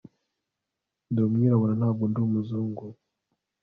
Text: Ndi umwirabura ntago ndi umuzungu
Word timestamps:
Ndi 1.09 1.19
umwirabura 1.27 1.73
ntago 1.79 2.03
ndi 2.09 2.19
umuzungu 2.27 2.83